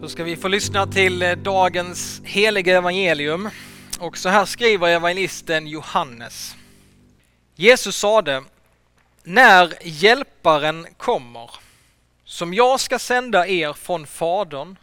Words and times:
Då 0.00 0.08
ska 0.08 0.24
vi 0.24 0.36
få 0.36 0.48
lyssna 0.48 0.86
till 0.86 1.22
eh, 1.22 1.32
dagens 1.32 2.20
heliga 2.24 2.76
evangelium. 2.76 3.50
Och 3.98 4.18
så 4.18 4.28
här 4.28 4.44
skriver 4.44 4.88
evangelisten 4.88 5.66
Johannes. 5.66 6.54
Jesus 7.54 7.96
sade, 7.96 8.44
när 9.22 9.72
hjälparen 9.82 10.86
kommer, 10.96 11.50
som 12.24 12.54
jag 12.54 12.80
ska 12.80 12.98
sända 12.98 13.46
er 13.46 13.72
från 13.72 14.06
Fadern, 14.06 14.76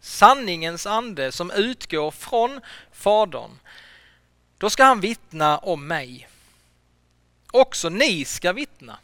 sanningens 0.00 0.86
ande 0.86 1.32
som 1.32 1.50
utgår 1.50 2.10
från 2.10 2.60
Fadern, 2.92 3.50
då 4.58 4.70
ska 4.70 4.84
han 4.84 5.00
vittna 5.00 5.58
om 5.58 5.86
mig. 5.86 6.28
Också 7.52 7.88
ni 7.88 8.24
ska 8.24 8.52
vittna, 8.52 8.98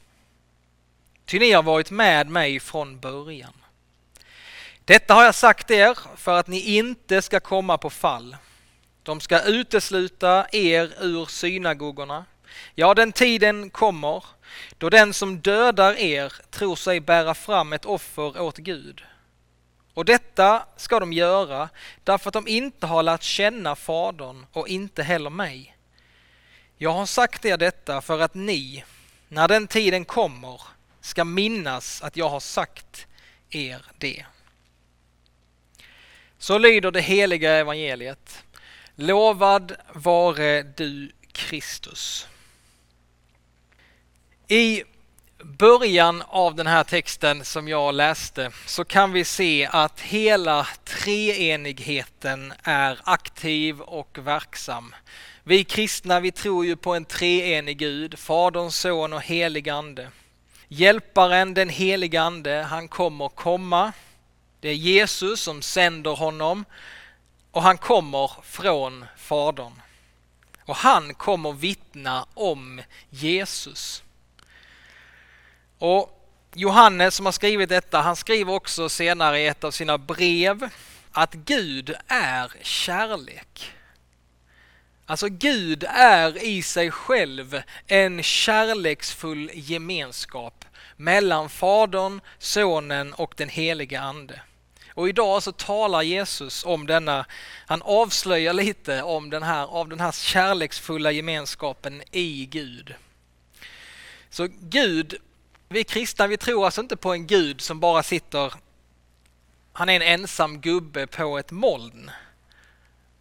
ty 1.25 1.39
ni 1.39 1.53
har 1.53 1.63
varit 1.63 1.91
med 1.91 2.29
mig 2.29 2.61
från 2.61 3.01
början. 3.01 3.62
Detta 4.85 5.15
har 5.15 5.25
jag 5.25 5.35
sagt 5.35 5.71
er 5.71 5.99
för 6.17 6.39
att 6.39 6.47
ni 6.47 6.77
inte 6.77 7.23
ska 7.23 7.41
komma 7.41 7.79
på 7.79 7.91
fall. 7.91 8.37
De 9.03 9.21
ska 9.21 9.43
utesluta 9.43 10.47
er 10.53 10.93
ur 11.01 11.27
synagogorna. 11.27 12.25
Ja, 12.75 12.95
den 12.95 13.13
tiden 13.13 13.71
kommer 13.71 14.25
då 14.79 14.91
den 14.91 15.15
som 15.15 15.41
dödar 15.41 15.95
er 15.99 16.33
tror 16.51 16.77
sig 16.77 17.01
bära 17.01 17.35
fram 17.35 17.73
ett 17.73 17.85
offer 17.85 18.41
åt 18.41 18.59
Gud. 18.59 19.03
Och 19.95 20.05
detta 20.05 20.67
ska 20.77 21.01
de 21.01 21.13
göra 21.13 21.69
därför 22.05 22.29
att 22.29 22.35
de 22.35 22.49
inte 22.49 22.87
har 22.87 23.03
lärt 23.03 23.23
känna 23.23 23.77
Fadern 23.77 24.47
och 24.53 24.69
inte 24.69 25.03
heller 25.03 25.31
mig. 25.31 25.77
Jag 26.77 26.93
har 26.93 27.07
sagt 27.07 27.45
er 27.45 27.57
detta 27.57 28.01
för 28.01 28.21
att 28.21 28.35
ni, 28.35 28.85
när 29.29 29.49
den 29.49 29.67
tiden 29.67 30.05
kommer, 30.05 30.61
ska 31.01 31.25
minnas 31.25 32.03
att 32.03 32.17
jag 32.17 32.29
har 32.29 32.41
sagt 32.41 33.07
er 33.51 33.85
det. 33.99 34.25
Så 36.43 36.59
lyder 36.59 36.91
det 36.91 37.01
heliga 37.01 37.53
evangeliet. 37.53 38.45
Lovad 38.95 39.77
vare 39.93 40.63
du 40.63 41.13
Kristus. 41.33 42.29
I 44.49 44.83
början 45.43 46.23
av 46.27 46.55
den 46.55 46.67
här 46.67 46.85
texten 46.85 47.45
som 47.45 47.69
jag 47.69 47.95
läste 47.95 48.51
så 48.67 48.85
kan 48.85 49.13
vi 49.13 49.25
se 49.25 49.69
att 49.73 50.01
hela 50.01 50.67
treenigheten 50.85 52.53
är 52.63 53.01
aktiv 53.05 53.81
och 53.81 54.19
verksam. 54.19 54.95
Vi 55.45 55.65
kristna 55.65 56.21
vi 56.21 56.33
tror 56.33 56.67
ju 56.67 56.77
på 56.77 56.95
en 56.95 57.05
treenig 57.05 57.79
Gud, 57.79 58.19
Fadern, 58.19 58.71
Son 58.71 59.13
och 59.13 59.23
helig 59.23 59.69
Ande. 59.69 60.09
Hjälparen, 60.69 61.55
den 61.55 61.69
helige 61.69 62.23
Ande, 62.23 62.67
han 62.71 62.89
kommer 62.89 63.29
komma 63.29 63.93
det 64.63 64.69
är 64.69 64.75
Jesus 64.75 65.41
som 65.41 65.63
sänder 65.63 66.11
honom 66.11 66.65
och 67.51 67.63
han 67.63 67.79
kommer 67.79 68.31
från 68.43 69.05
Fadern. 69.17 69.73
Och 70.65 70.77
han 70.77 71.15
kommer 71.15 71.53
vittna 71.53 72.27
om 72.35 72.83
Jesus. 73.11 74.03
Och 75.79 76.29
Johannes 76.55 77.15
som 77.15 77.27
har 77.27 77.33
skrivit 77.33 77.69
detta, 77.69 78.01
han 78.01 78.17
skriver 78.17 78.53
också 78.53 78.89
senare 78.89 79.41
i 79.41 79.47
ett 79.47 79.65
av 79.65 79.71
sina 79.71 79.99
brev 79.99 80.69
att 81.13 81.35
Gud 81.35 81.95
är 82.07 82.53
kärlek. 82.63 83.73
Alltså 85.07 85.29
Gud 85.29 85.85
är 85.89 86.45
i 86.45 86.63
sig 86.63 86.91
själv 86.91 87.63
en 87.87 88.23
kärleksfull 88.23 89.51
gemenskap 89.55 90.65
mellan 90.97 91.49
Fadern, 91.49 92.21
Sonen 92.39 93.13
och 93.13 93.35
den 93.37 93.49
helige 93.49 94.01
Ande. 94.01 94.41
Och 94.95 95.09
idag 95.09 95.43
så 95.43 95.53
talar 95.53 96.03
Jesus 96.03 96.65
om 96.65 96.87
denna, 96.87 97.27
han 97.67 97.83
avslöjar 97.83 98.53
lite 98.53 99.03
om 99.03 99.31
den 99.31 99.43
här, 99.43 99.65
av 99.65 99.89
den 99.89 100.01
här 100.01 100.13
kärleksfulla 100.13 101.11
gemenskapen 101.11 102.03
i 102.11 102.47
Gud. 102.47 102.95
Så 104.31 104.49
Gud, 104.61 105.15
vi 105.69 105.85
kristna 105.85 106.27
vi 106.27 106.37
tror 106.37 106.65
alltså 106.65 106.81
inte 106.81 106.97
på 106.97 107.13
en 107.13 107.27
Gud 107.27 107.61
som 107.61 107.81
bara 107.81 108.03
sitter, 108.03 108.53
han 109.73 109.89
är 109.89 109.97
en 109.97 110.21
ensam 110.21 110.61
gubbe 110.61 111.07
på 111.07 111.39
ett 111.39 111.51
moln. 111.51 112.11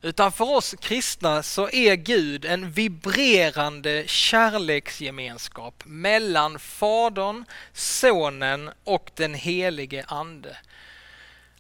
Utan 0.01 0.31
för 0.31 0.49
oss 0.49 0.75
kristna 0.81 1.43
så 1.43 1.69
är 1.69 1.95
Gud 1.95 2.45
en 2.45 2.71
vibrerande 2.71 4.03
kärleksgemenskap 4.07 5.83
mellan 5.85 6.59
Fadern, 6.59 7.45
Sonen 7.73 8.71
och 8.83 9.11
den 9.15 9.33
helige 9.33 10.05
Ande. 10.07 10.57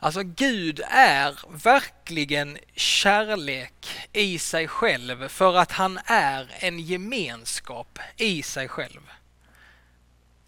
Alltså 0.03 0.23
Gud 0.23 0.81
är 0.89 1.39
verkligen 1.49 2.57
kärlek 2.75 4.07
i 4.13 4.39
sig 4.39 4.67
själv 4.67 5.27
för 5.27 5.57
att 5.57 5.71
han 5.71 5.99
är 6.05 6.51
en 6.59 6.79
gemenskap 6.79 7.99
i 8.17 8.43
sig 8.43 8.67
själv. 8.67 9.11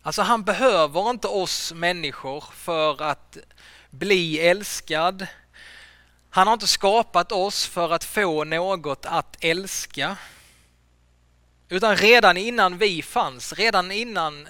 Alltså 0.02 0.22
han 0.22 0.44
behöver 0.44 1.10
inte 1.10 1.28
oss 1.28 1.74
människor 1.74 2.44
för 2.54 3.02
att 3.02 3.38
bli 3.90 4.40
älskad. 4.40 5.28
Han 6.30 6.48
har 6.48 6.54
inte 6.54 6.68
skapat 6.68 7.32
oss 7.32 7.66
för 7.66 7.94
att 7.94 8.04
få 8.04 8.44
något 8.44 9.06
att 9.06 9.38
älska. 9.40 10.18
Utan 11.70 11.98
redan 11.98 12.38
innan 12.38 12.78
vi 12.78 13.02
fanns, 13.02 13.54
redan 13.54 13.92
innan 13.92 14.48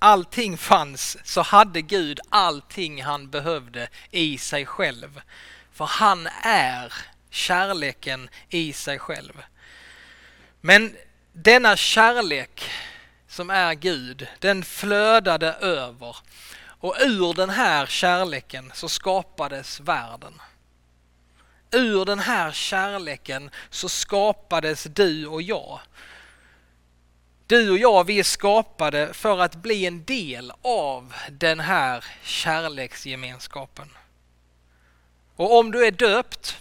allting 0.00 0.56
fanns 0.56 1.16
så 1.24 1.42
hade 1.42 1.82
Gud 1.82 2.20
allting 2.28 3.02
han 3.02 3.30
behövde 3.30 3.88
i 4.10 4.38
sig 4.38 4.66
själv. 4.66 5.20
För 5.72 5.84
han 5.84 6.28
är 6.42 6.92
kärleken 7.30 8.28
i 8.48 8.72
sig 8.72 8.98
själv. 8.98 9.42
Men 10.60 10.96
denna 11.32 11.76
kärlek 11.76 12.70
som 13.28 13.50
är 13.50 13.74
Gud, 13.74 14.28
den 14.38 14.64
flödade 14.64 15.52
över 15.52 16.16
och 16.62 16.96
ur 17.00 17.34
den 17.34 17.50
här 17.50 17.86
kärleken 17.86 18.72
så 18.74 18.88
skapades 18.88 19.80
världen. 19.80 20.40
Ur 21.70 22.04
den 22.04 22.18
här 22.18 22.52
kärleken 22.52 23.50
så 23.70 23.88
skapades 23.88 24.84
du 24.84 25.26
och 25.26 25.42
jag. 25.42 25.80
Du 27.50 27.70
och 27.70 27.78
jag, 27.78 28.04
vi 28.04 28.18
är 28.18 28.22
skapade 28.24 29.14
för 29.14 29.38
att 29.38 29.54
bli 29.54 29.86
en 29.86 30.04
del 30.04 30.52
av 30.62 31.14
den 31.30 31.60
här 31.60 32.04
kärleksgemenskapen. 32.22 33.88
Och 35.36 35.58
om 35.58 35.70
du 35.70 35.86
är 35.86 35.90
döpt 35.90 36.56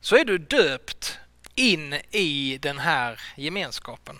så 0.00 0.16
är 0.16 0.24
du 0.24 0.38
döpt 0.38 1.18
in 1.54 1.92
i 2.10 2.58
den 2.62 2.78
här 2.78 3.20
gemenskapen. 3.36 4.18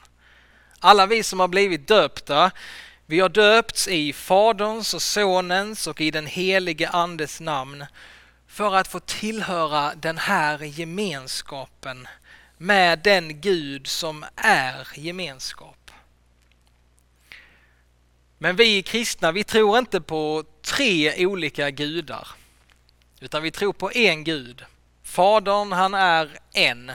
Alla 0.80 1.06
vi 1.06 1.22
som 1.22 1.41
har 1.41 1.48
blivit 1.48 1.88
döpta, 1.88 2.50
vi 3.06 3.20
har 3.20 3.28
döpts 3.28 3.88
i 3.88 4.12
Faderns 4.12 4.94
och 4.94 5.02
Sonens 5.02 5.86
och 5.86 6.00
i 6.00 6.10
den 6.10 6.26
helige 6.26 6.88
Andes 6.88 7.41
namn 7.41 7.84
för 8.46 8.75
att 8.75 8.88
få 8.88 9.00
tillhöra 9.00 9.94
den 9.94 10.19
här 10.19 10.62
gemenskapen 10.62 12.08
med 12.58 12.98
den 12.98 13.41
Gud 13.41 13.86
som 13.86 14.25
är 14.36 14.88
gemenskap. 14.94 15.75
Men 18.38 18.56
vi 18.56 18.82
kristna, 18.82 19.32
vi 19.32 19.44
tror 19.44 19.78
inte 19.78 20.00
på 20.00 20.44
tre 20.62 21.26
olika 21.26 21.70
gudar. 21.70 22.28
Utan 23.20 23.42
vi 23.42 23.50
tror 23.50 23.72
på 23.72 23.92
en 23.92 24.24
Gud. 24.24 24.64
Fadern, 25.02 25.72
han 25.72 25.94
är 25.94 26.38
en. 26.52 26.92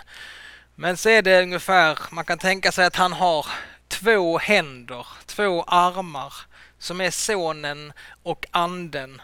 Men 0.75 0.97
så 0.97 1.09
är 1.09 1.21
det 1.21 1.43
ungefär, 1.43 1.99
man 2.11 2.25
kan 2.25 2.37
tänka 2.37 2.71
sig 2.71 2.85
att 2.85 2.95
han 2.95 3.13
har 3.13 3.45
två 3.87 4.37
händer, 4.37 5.07
två 5.25 5.63
armar 5.63 6.33
som 6.79 7.01
är 7.01 7.11
sonen 7.11 7.93
och 8.23 8.45
anden 8.51 9.21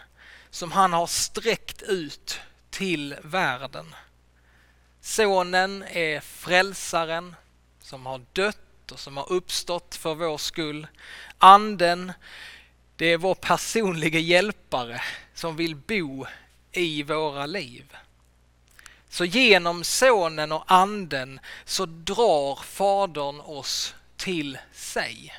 som 0.50 0.72
han 0.72 0.92
har 0.92 1.06
sträckt 1.06 1.82
ut 1.82 2.40
till 2.70 3.16
världen. 3.22 3.94
Sonen 5.00 5.82
är 5.82 6.20
frälsaren 6.20 7.36
som 7.80 8.06
har 8.06 8.20
dött 8.32 8.92
och 8.92 9.00
som 9.00 9.16
har 9.16 9.32
uppstått 9.32 9.94
för 9.94 10.14
vår 10.14 10.38
skull. 10.38 10.86
Anden, 11.38 12.12
det 12.96 13.06
är 13.06 13.18
vår 13.18 13.34
personliga 13.34 14.18
hjälpare 14.18 15.02
som 15.34 15.56
vill 15.56 15.76
bo 15.76 16.26
i 16.72 17.02
våra 17.02 17.46
liv. 17.46 17.96
Så 19.08 19.24
genom 19.24 19.84
sonen 19.84 20.52
och 20.52 20.64
anden 20.66 21.40
så 21.64 21.86
drar 21.86 22.62
Fadern 22.62 23.40
oss 23.40 23.94
till 24.16 24.58
sig. 24.72 25.34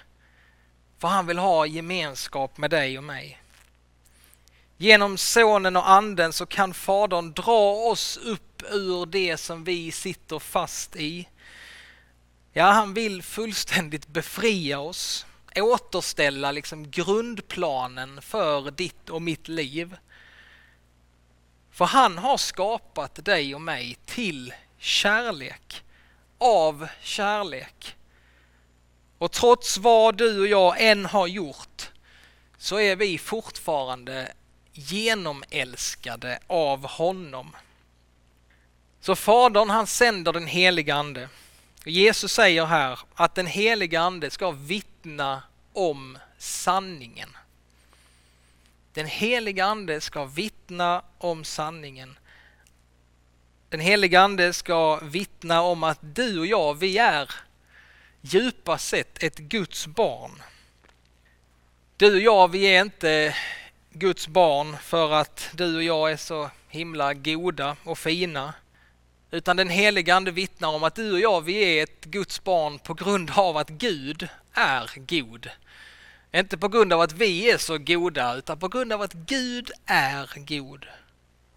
För 0.98 1.08
han 1.08 1.28
vill 1.28 1.38
ha 1.38 1.66
gemenskap 1.66 2.58
med 2.58 2.70
dig 2.70 2.98
och 2.98 3.04
mig. 3.04 3.42
Genom 4.78 5.18
sonen 5.18 5.76
och 5.76 5.90
anden 5.90 6.34
så 6.34 6.46
kan 6.46 6.74
Fadern 6.74 7.34
dra 7.34 7.72
oss 7.72 8.18
upp 8.18 8.64
ur 8.72 9.06
det 9.06 9.38
som 9.38 9.64
vi 9.64 9.92
sitter 9.92 10.40
fast 10.40 10.96
i. 10.96 11.28
Ja, 12.54 12.72
han 12.72 12.94
vill 12.94 13.24
fullständigt 13.24 14.08
befria 14.08 14.80
oss 14.80 15.26
återställa 15.62 16.52
liksom 16.52 16.92
grundplanen 16.92 18.22
för 18.22 18.72
ditt 18.72 19.10
och 19.10 19.22
mitt 19.22 19.48
liv. 19.48 19.98
För 21.72 21.86
han 21.86 22.18
har 22.18 22.38
skapat 22.38 23.26
dig 23.26 23.56
och 23.56 23.62
mig 23.62 23.98
till 24.06 24.54
kärlek, 24.78 25.84
av 26.38 26.88
kärlek. 27.02 27.96
Och 29.18 29.32
trots 29.32 29.78
vad 29.78 30.18
du 30.18 30.40
och 30.40 30.48
jag 30.48 30.82
än 30.82 31.06
har 31.06 31.28
gjort 31.28 31.90
så 32.58 32.80
är 32.80 32.96
vi 32.96 33.18
fortfarande 33.18 34.32
genomälskade 34.74 36.40
av 36.48 36.88
honom. 36.88 37.56
Så 39.02 39.16
Fadern 39.16 39.70
han 39.70 39.88
sänder 39.88 40.34
den 40.34 40.48
heliga 40.48 40.96
Ande. 40.96 41.30
Jesus 41.86 42.34
säger 42.34 42.66
här 42.66 43.00
att 43.16 43.36
den 43.36 43.48
heliga 43.48 44.02
Ande 44.02 44.30
ska 44.30 44.52
vittna 44.52 45.44
om 45.80 46.18
sanningen. 46.38 47.30
Den 48.94 49.06
heliga 49.06 49.66
Ande 49.66 50.02
ska 50.02 50.26
vittna 50.26 51.02
om 51.18 51.44
sanningen. 51.44 52.18
Den 53.70 53.80
heliga 53.80 54.22
Ande 54.22 54.54
ska 54.54 54.96
vittna 54.96 55.62
om 55.62 55.84
att 55.84 56.00
du 56.02 56.40
och 56.40 56.46
jag, 56.46 56.74
vi 56.74 56.98
är 56.98 57.32
djupast 58.22 58.88
sett 58.88 59.24
ett 59.24 59.38
Guds 59.38 59.88
barn. 59.88 60.42
Du 61.98 62.14
och 62.14 62.22
jag, 62.22 62.52
vi 62.52 62.64
är 62.64 62.82
inte 62.82 63.36
Guds 63.90 64.28
barn 64.28 64.78
för 64.78 65.12
att 65.12 65.50
du 65.54 65.76
och 65.76 65.84
jag 65.84 66.12
är 66.12 66.18
så 66.18 66.50
himla 66.70 67.14
goda 67.14 67.76
och 67.84 67.98
fina. 67.98 68.54
Utan 69.32 69.58
den 69.58 69.70
heliga 69.70 70.16
Ande 70.16 70.32
vittnar 70.32 70.70
om 70.70 70.84
att 70.84 70.96
du 70.96 71.12
och 71.12 71.20
jag, 71.20 71.42
vi 71.42 71.80
är 71.80 71.84
ett 71.84 72.06
Guds 72.06 72.44
barn 72.44 72.80
på 72.80 72.94
grund 72.94 73.32
av 73.36 73.58
att 73.58 73.70
Gud 73.70 74.30
är 74.60 74.90
god. 74.96 75.50
Inte 76.32 76.58
på 76.58 76.68
grund 76.68 76.94
av 76.94 77.02
att 77.02 77.12
vi 77.12 77.52
är 77.52 77.58
så 77.58 77.78
goda, 77.78 78.36
utan 78.36 78.60
på 78.60 78.68
grund 78.68 78.94
av 78.94 79.02
att 79.02 79.14
Gud 79.14 79.72
är 79.86 80.30
god. 80.36 80.86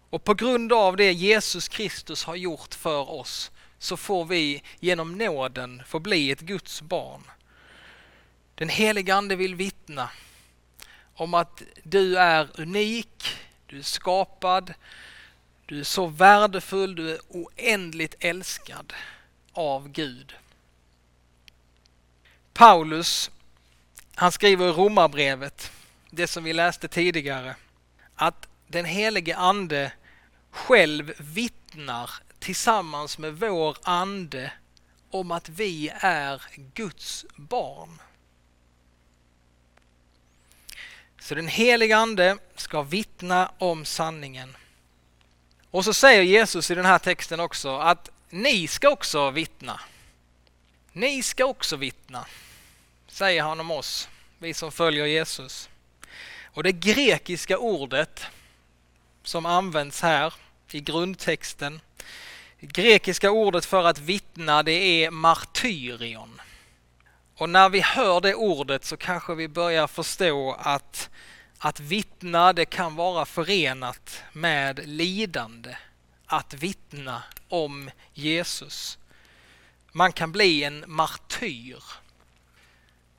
Och 0.09 0.23
på 0.23 0.33
grund 0.33 0.73
av 0.73 0.97
det 0.97 1.11
Jesus 1.11 1.67
Kristus 1.67 2.23
har 2.23 2.35
gjort 2.35 2.75
för 2.75 3.09
oss 3.09 3.51
så 3.79 3.97
får 3.97 4.25
vi 4.25 4.63
genom 4.79 5.17
nåden 5.17 5.81
få 5.87 5.99
bli 5.99 6.31
ett 6.31 6.39
Guds 6.39 6.81
barn. 6.81 7.21
Den 8.55 8.69
heliga 8.69 9.15
Ande 9.15 9.35
vill 9.35 9.55
vittna 9.55 10.09
om 11.15 11.33
att 11.33 11.61
du 11.83 12.17
är 12.17 12.49
unik, 12.57 13.37
du 13.65 13.77
är 13.77 13.83
skapad, 13.83 14.73
du 15.65 15.79
är 15.79 15.83
så 15.83 16.05
värdefull, 16.05 16.95
du 16.95 17.11
är 17.11 17.19
oändligt 17.29 18.15
älskad 18.19 18.93
av 19.53 19.89
Gud. 19.89 20.35
Paulus, 22.53 23.31
han 24.15 24.31
skriver 24.31 24.69
i 24.69 24.71
Romarbrevet, 24.71 25.71
det 26.09 26.27
som 26.27 26.43
vi 26.43 26.53
läste 26.53 26.87
tidigare, 26.87 27.55
att 28.15 28.47
den 28.67 28.85
helige 28.85 29.37
Ande 29.37 29.91
själv 30.51 31.13
vittnar 31.17 32.09
tillsammans 32.39 33.17
med 33.17 33.39
vår 33.39 33.77
ande 33.83 34.51
om 35.09 35.31
att 35.31 35.49
vi 35.49 35.91
är 35.99 36.41
Guds 36.73 37.25
barn. 37.35 38.01
Så 41.19 41.35
den 41.35 41.47
heliga 41.47 41.97
Ande 41.97 42.37
ska 42.55 42.81
vittna 42.81 43.51
om 43.57 43.85
sanningen. 43.85 44.57
Och 45.71 45.85
så 45.85 45.93
säger 45.93 46.21
Jesus 46.21 46.71
i 46.71 46.75
den 46.75 46.85
här 46.85 46.99
texten 46.99 47.39
också 47.39 47.77
att 47.77 48.09
ni 48.29 48.67
ska 48.67 48.89
också 48.89 49.31
vittna. 49.31 49.79
Ni 50.91 51.23
ska 51.23 51.45
också 51.45 51.75
vittna, 51.75 52.25
säger 53.13 53.43
han 53.43 53.59
om 53.59 53.71
oss, 53.71 54.09
vi 54.39 54.53
som 54.53 54.71
följer 54.71 55.05
Jesus. 55.05 55.69
Och 56.43 56.63
det 56.63 56.71
grekiska 56.71 57.57
ordet 57.57 58.25
som 59.23 59.45
används 59.45 60.01
här 60.01 60.33
i 60.71 60.79
grundtexten, 60.79 61.81
det 62.59 62.67
grekiska 62.67 63.31
ordet 63.31 63.65
för 63.65 63.83
att 63.83 63.99
vittna 63.99 64.63
det 64.63 64.71
är 64.71 65.11
martyrion. 65.11 66.41
Och 67.35 67.49
när 67.49 67.69
vi 67.69 67.81
hör 67.81 68.21
det 68.21 68.35
ordet 68.35 68.85
så 68.85 68.97
kanske 68.97 69.35
vi 69.35 69.47
börjar 69.47 69.87
förstå 69.87 70.53
att 70.59 71.09
att 71.57 71.79
vittna 71.79 72.53
det 72.53 72.65
kan 72.65 72.95
vara 72.95 73.25
förenat 73.25 74.23
med 74.31 74.87
lidande. 74.87 75.75
Att 76.25 76.53
vittna 76.53 77.23
om 77.47 77.89
Jesus. 78.13 78.97
Man 79.91 80.13
kan 80.13 80.31
bli 80.31 80.63
en 80.63 80.83
martyr. 80.87 81.83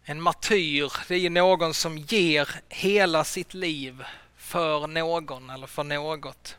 En 0.07 0.23
martyr 0.23 0.93
det 1.09 1.15
är 1.15 1.31
någon 1.31 1.75
som 1.75 1.99
ger 1.99 2.49
hela 2.69 3.25
sitt 3.25 3.55
liv 3.55 4.05
för 4.37 4.87
någon 4.87 5.51
eller 5.51 5.67
för 5.67 5.85
något. 5.85 6.57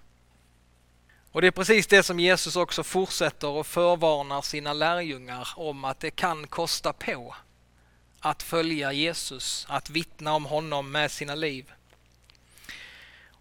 Och 1.32 1.42
det 1.42 1.48
är 1.48 1.52
precis 1.52 1.88
det 1.88 2.04
som 2.04 2.20
Jesus 2.20 2.56
också 2.56 2.84
fortsätter 2.84 3.48
och 3.48 3.68
förvarnar 3.68 4.42
sina 4.42 4.74
lärjungar 4.74 5.50
om 5.56 5.86
att 5.86 6.00
det 6.00 6.12
kan 6.12 6.48
kosta 6.48 6.94
på 6.94 7.36
att 8.20 8.44
följa 8.44 8.92
Jesus, 8.92 9.66
att 9.70 9.90
vittna 9.90 10.34
om 10.34 10.46
honom 10.46 10.92
med 10.92 11.12
sina 11.12 11.36
liv. 11.36 11.72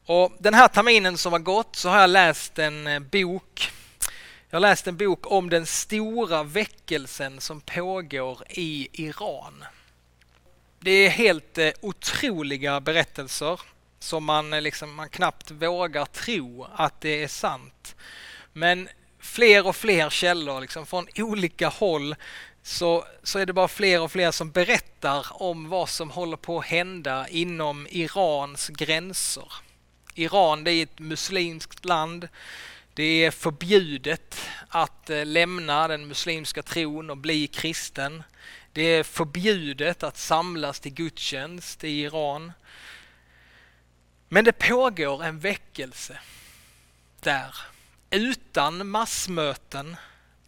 Och 0.06 0.32
Den 0.38 0.54
här 0.54 0.68
terminen 0.68 1.18
som 1.18 1.32
har 1.32 1.40
gått 1.40 1.76
så 1.76 1.88
har 1.88 2.00
jag 2.00 2.10
läst 2.10 2.58
en 2.58 2.86
eh, 2.86 3.00
bok. 3.00 3.70
Jag 4.50 4.56
har 4.56 4.60
läst 4.60 4.86
en 4.86 4.96
bok 4.96 5.30
om 5.30 5.50
den 5.50 5.66
stora 5.66 6.42
väckelsen 6.42 7.40
som 7.40 7.60
pågår 7.60 8.42
i 8.48 8.88
Iran. 8.92 9.64
Det 10.84 10.90
är 10.90 11.10
helt 11.10 11.58
eh, 11.58 11.70
otroliga 11.80 12.80
berättelser 12.80 13.60
som 13.98 14.24
man, 14.24 14.52
eh, 14.52 14.62
liksom, 14.62 14.94
man 14.94 15.08
knappt 15.08 15.50
vågar 15.50 16.04
tro 16.04 16.66
att 16.74 17.00
det 17.00 17.22
är 17.22 17.28
sant. 17.28 17.96
Men 18.52 18.88
fler 19.18 19.66
och 19.66 19.76
fler 19.76 20.10
källor 20.10 20.60
liksom, 20.60 20.86
från 20.86 21.06
olika 21.16 21.68
håll 21.68 22.14
så, 22.62 23.04
så 23.22 23.38
är 23.38 23.46
det 23.46 23.52
bara 23.52 23.68
fler 23.68 24.00
och 24.00 24.12
fler 24.12 24.30
som 24.30 24.50
berättar 24.50 25.26
om 25.42 25.68
vad 25.68 25.88
som 25.88 26.10
håller 26.10 26.36
på 26.36 26.58
att 26.58 26.66
hända 26.66 27.28
inom 27.28 27.86
Irans 27.90 28.68
gränser. 28.68 29.52
Iran 30.14 30.64
det 30.64 30.72
är 30.72 30.82
ett 30.82 30.98
muslimskt 30.98 31.84
land. 31.84 32.28
Det 32.94 33.24
är 33.24 33.30
förbjudet 33.30 34.40
att 34.68 35.10
eh, 35.10 35.26
lämna 35.26 35.88
den 35.88 36.08
muslimska 36.08 36.62
tron 36.62 37.10
och 37.10 37.16
bli 37.16 37.46
kristen. 37.46 38.22
Det 38.74 38.82
är 38.82 39.02
förbjudet 39.02 40.02
att 40.02 40.16
samlas 40.16 40.80
till 40.80 40.94
gudstjänst 40.94 41.84
i 41.84 41.88
Iran. 41.88 42.52
Men 44.28 44.44
det 44.44 44.52
pågår 44.52 45.24
en 45.24 45.38
väckelse 45.38 46.18
där 47.20 47.56
utan 48.10 48.88
massmöten, 48.88 49.96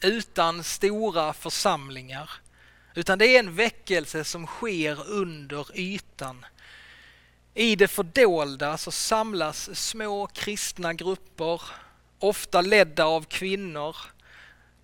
utan 0.01 0.65
stora 0.65 1.33
församlingar. 1.33 2.31
Utan 2.95 3.19
det 3.19 3.27
är 3.27 3.39
en 3.39 3.55
väckelse 3.55 4.25
som 4.25 4.47
sker 4.47 5.11
under 5.11 5.79
ytan 5.79 6.47
i 7.55 7.77
det 7.77 7.89
fördolda 7.89 8.77
så 8.77 8.91
samlas 8.91 9.81
små 9.81 10.27
kristna 10.27 10.95
grupper, 10.95 11.63
ofta 12.19 12.61
ledda 12.61 13.05
av 13.05 13.25
kvinnor. 13.25 13.97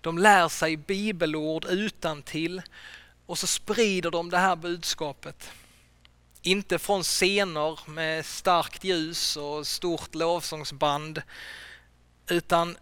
De 0.01 0.17
lär 0.17 0.49
sig 0.49 0.77
bibelord 0.77 1.65
utan 1.65 2.21
till 2.21 2.61
och 3.25 3.39
så 3.39 3.47
sprider 3.47 4.11
de 4.11 4.29
det 4.29 4.37
här 4.37 4.55
budskapet. 4.55 5.49
Inte 6.41 6.79
från 6.79 7.03
scener 7.03 7.89
med 7.89 8.25
starkt 8.25 8.83
ljus 8.83 9.37
och 9.37 9.67
stort 9.67 10.15
lovsångsband 10.15 11.21
utan 12.27 12.77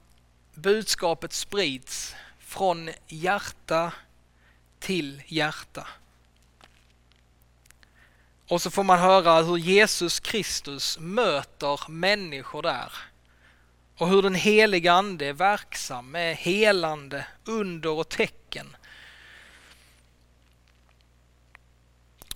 budskapet 0.54 1.34
sprids 1.34 2.16
från 2.40 2.90
hjärta 3.08 3.94
till 4.80 5.22
hjärta. 5.28 5.88
Och 8.48 8.62
så 8.62 8.72
får 8.72 8.84
man 8.84 9.00
höra 9.00 9.42
hur 9.42 9.58
Jesus 9.58 10.20
Kristus 10.20 11.00
möter 11.00 11.90
människor 11.90 12.62
där. 12.62 12.92
Och 13.98 14.10
hur 14.10 14.22
den 14.22 14.36
heliga 14.36 14.94
Ande 14.94 15.26
är 15.26 15.34
verksam 15.34 16.12
med 16.12 16.36
helande, 16.36 17.28
under 17.46 17.90
och 17.90 18.10
tecken. 18.10 18.76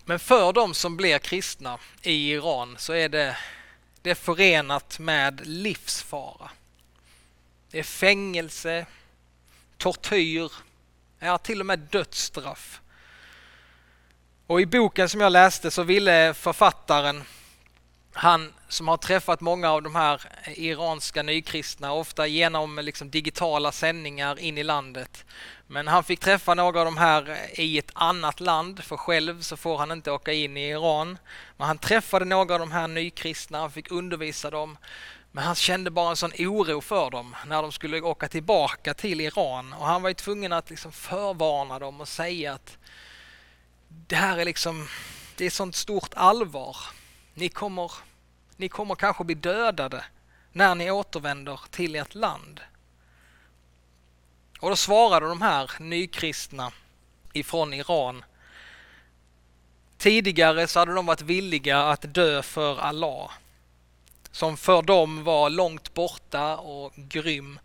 Men 0.05 0.19
för 0.19 0.53
de 0.53 0.73
som 0.73 0.97
blir 0.97 1.19
kristna 1.19 1.79
i 2.01 2.31
Iran 2.31 2.75
så 2.77 2.93
är 2.93 3.09
det, 3.09 3.37
det 4.01 4.09
är 4.09 4.15
förenat 4.15 4.99
med 4.99 5.47
livsfara. 5.47 6.49
Det 7.71 7.79
är 7.79 7.83
fängelse, 7.83 8.85
tortyr, 9.77 10.51
ja 11.19 11.37
till 11.37 11.59
och 11.59 11.65
med 11.65 11.79
dödsstraff. 11.79 12.81
Och 14.47 14.61
i 14.61 14.65
boken 14.65 15.09
som 15.09 15.21
jag 15.21 15.31
läste 15.31 15.71
så 15.71 15.83
ville 15.83 16.33
författaren, 16.33 17.23
han 18.17 18.53
som 18.67 18.87
har 18.87 18.97
träffat 18.97 19.41
många 19.41 19.71
av 19.71 19.81
de 19.83 19.95
här 19.95 20.21
iranska 20.45 21.23
nykristna, 21.23 21.93
ofta 21.93 22.27
genom 22.27 22.79
liksom 22.79 23.09
digitala 23.09 23.71
sändningar 23.71 24.39
in 24.39 24.57
i 24.57 24.63
landet. 24.63 25.25
Men 25.67 25.87
han 25.87 26.03
fick 26.03 26.19
träffa 26.19 26.53
några 26.53 26.79
av 26.79 26.85
de 26.85 26.97
här 26.97 27.37
i 27.53 27.77
ett 27.77 27.91
annat 27.93 28.39
land, 28.39 28.83
för 28.83 28.97
själv 28.97 29.41
så 29.41 29.57
får 29.57 29.77
han 29.77 29.91
inte 29.91 30.11
åka 30.11 30.33
in 30.33 30.57
i 30.57 30.69
Iran. 30.69 31.17
Men 31.57 31.67
han 31.67 31.77
träffade 31.77 32.25
några 32.25 32.53
av 32.53 32.59
de 32.59 32.71
här 32.71 32.87
nykristna, 32.87 33.59
han 33.59 33.71
fick 33.71 33.91
undervisa 33.91 34.49
dem. 34.49 34.77
Men 35.31 35.43
han 35.43 35.55
kände 35.55 35.91
bara 35.91 36.09
en 36.09 36.15
sån 36.15 36.31
oro 36.37 36.81
för 36.81 37.09
dem 37.09 37.35
när 37.45 37.61
de 37.61 37.71
skulle 37.71 38.01
åka 38.01 38.27
tillbaka 38.27 38.93
till 38.93 39.21
Iran 39.21 39.73
och 39.73 39.85
han 39.85 40.01
var 40.01 40.09
ju 40.09 40.13
tvungen 40.13 40.53
att 40.53 40.69
liksom 40.69 40.91
förvarna 40.91 41.79
dem 41.79 42.01
och 42.01 42.07
säga 42.07 42.53
att 42.53 42.77
det 43.87 44.15
här 44.15 44.37
är 44.37 44.45
liksom, 44.45 44.87
det 45.35 45.45
är 45.45 45.49
sånt 45.49 45.75
stort 45.75 46.13
allvar. 46.13 46.77
Ni 47.37 47.49
kommer, 47.49 47.91
ni 48.57 48.69
kommer 48.69 48.95
kanske 48.95 49.23
bli 49.23 49.35
dödade 49.35 50.05
när 50.51 50.75
ni 50.75 50.91
återvänder 50.91 51.59
till 51.69 51.95
ert 51.95 52.15
land. 52.15 52.61
Och 54.59 54.69
då 54.69 54.75
svarade 54.75 55.27
de 55.27 55.41
här 55.41 55.71
nykristna 55.79 56.71
ifrån 57.33 57.73
Iran. 57.73 58.25
Tidigare 59.97 60.67
så 60.67 60.79
hade 60.79 60.93
de 60.93 61.05
varit 61.05 61.21
villiga 61.21 61.83
att 61.83 62.13
dö 62.13 62.41
för 62.41 62.79
Allah 62.79 63.31
som 64.31 64.57
för 64.57 64.81
dem 64.81 65.23
var 65.23 65.49
långt 65.49 65.93
borta 65.93 66.57
och 66.57 66.93
grym. 66.95 67.59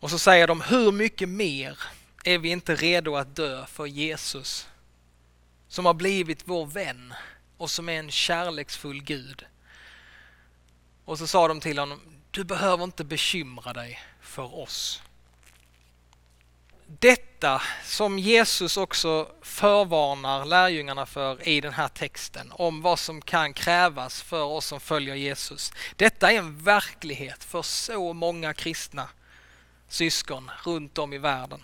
Och 0.00 0.10
så 0.10 0.18
säger 0.18 0.46
de, 0.46 0.60
hur 0.60 0.92
mycket 0.92 1.28
mer 1.28 1.78
är 2.24 2.38
vi 2.38 2.48
inte 2.48 2.74
redo 2.74 3.16
att 3.16 3.36
dö 3.36 3.66
för 3.66 3.86
Jesus 3.86 4.68
som 5.68 5.86
har 5.86 5.94
blivit 5.94 6.42
vår 6.44 6.66
vän 6.66 7.14
och 7.56 7.70
som 7.70 7.88
är 7.88 7.98
en 7.98 8.10
kärleksfull 8.10 9.02
Gud. 9.02 9.46
Och 11.04 11.18
så 11.18 11.26
sa 11.26 11.48
de 11.48 11.60
till 11.60 11.78
honom, 11.78 12.00
du 12.30 12.44
behöver 12.44 12.84
inte 12.84 13.04
bekymra 13.04 13.72
dig 13.72 14.00
för 14.20 14.58
oss. 14.58 15.02
Detta 16.86 17.62
som 17.84 18.18
Jesus 18.18 18.76
också 18.76 19.28
förvarnar 19.42 20.44
lärjungarna 20.44 21.06
för 21.06 21.48
i 21.48 21.60
den 21.60 21.72
här 21.72 21.88
texten 21.88 22.52
om 22.52 22.82
vad 22.82 22.98
som 22.98 23.22
kan 23.22 23.54
krävas 23.54 24.22
för 24.22 24.42
oss 24.42 24.66
som 24.66 24.80
följer 24.80 25.14
Jesus. 25.14 25.72
Detta 25.96 26.32
är 26.32 26.38
en 26.38 26.58
verklighet 26.58 27.44
för 27.44 27.62
så 27.62 28.12
många 28.12 28.54
kristna 28.54 29.08
syskon 29.88 30.50
runt 30.64 30.98
om 30.98 31.12
i 31.12 31.18
världen. 31.18 31.62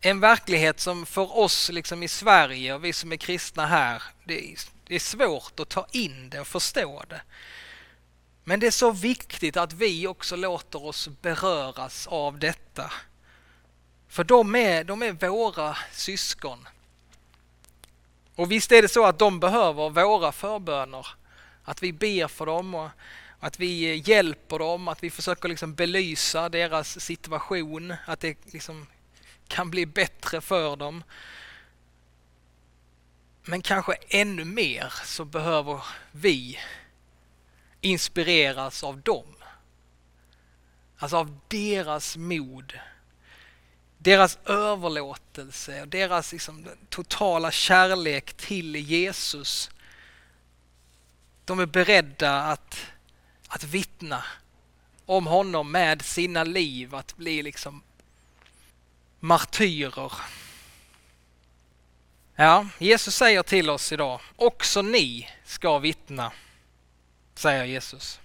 En 0.00 0.20
verklighet 0.20 0.80
som 0.80 1.06
för 1.06 1.38
oss 1.38 1.68
liksom 1.68 2.02
i 2.02 2.08
Sverige 2.08 2.74
och 2.74 2.84
vi 2.84 2.92
som 2.92 3.12
är 3.12 3.16
kristna 3.16 3.66
här, 3.66 4.02
det 4.24 4.54
är, 4.88 4.98
svårt 4.98 5.60
att 5.60 5.68
ta 5.68 5.86
in 5.90 6.30
det 6.30 6.40
och 6.40 6.46
förstå 6.46 7.04
det. 7.08 7.22
Men 8.44 8.60
det 8.60 8.66
är 8.66 8.70
så 8.70 8.90
viktigt 8.90 9.56
att 9.56 9.72
vi 9.72 10.06
också 10.06 10.36
låter 10.36 10.84
oss 10.84 11.08
beröras 11.08 12.06
av 12.06 12.38
detta 12.38 12.92
för 14.08 14.24
de 14.24 14.54
är, 14.54 14.84
de 14.84 15.02
är 15.02 15.12
våra 15.12 15.76
syskon. 15.92 16.68
Och 18.34 18.52
visst 18.52 18.72
är 18.72 18.82
det 18.82 18.88
så 18.88 19.04
att 19.04 19.18
de 19.18 19.40
behöver 19.40 19.90
våra 19.90 20.32
förböner. 20.32 21.06
Att 21.64 21.82
vi 21.82 21.92
ber 21.92 22.28
för 22.28 22.46
dem 22.46 22.74
och 22.74 22.90
att 23.40 23.60
vi 23.60 24.02
hjälper 24.06 24.58
dem, 24.58 24.88
att 24.88 25.02
vi 25.02 25.10
försöker 25.10 25.48
liksom 25.48 25.74
belysa 25.74 26.48
deras 26.48 27.00
situation, 27.00 27.94
att 28.06 28.20
det 28.20 28.38
liksom 28.52 28.86
kan 29.48 29.70
bli 29.70 29.86
bättre 29.86 30.40
för 30.40 30.76
dem. 30.76 31.04
Men 33.42 33.62
kanske 33.62 33.94
ännu 34.08 34.44
mer 34.44 34.92
så 35.04 35.24
behöver 35.24 35.84
vi 36.12 36.58
inspireras 37.80 38.84
av 38.84 39.00
dem. 39.00 39.34
Alltså 40.98 41.16
av 41.16 41.38
deras 41.48 42.16
mod 42.16 42.78
deras 43.98 44.38
överlåtelse 44.44 45.80
och 45.80 45.88
deras 45.88 46.32
liksom, 46.32 46.68
totala 46.88 47.50
kärlek 47.50 48.34
till 48.34 48.76
Jesus. 48.76 49.70
De 51.44 51.60
är 51.60 51.66
beredda 51.66 52.42
att, 52.42 52.86
att 53.48 53.64
vittna 53.64 54.24
om 55.06 55.26
honom 55.26 55.72
med 55.72 56.02
sina 56.02 56.44
liv, 56.44 56.94
att 56.94 57.16
bli 57.16 57.42
liksom 57.42 57.82
martyrer. 59.20 60.12
Ja, 62.36 62.66
Jesus 62.78 63.16
säger 63.16 63.42
till 63.42 63.70
oss 63.70 63.92
idag, 63.92 64.20
också 64.36 64.82
ni 64.82 65.28
ska 65.44 65.78
vittna, 65.78 66.32
säger 67.34 67.64
Jesus. 67.64 68.20